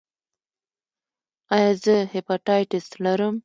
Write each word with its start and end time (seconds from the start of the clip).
ایا 1.55 1.71
زه 1.83 1.95
هیپاټایټس 2.13 2.87
لرم؟ 3.03 3.35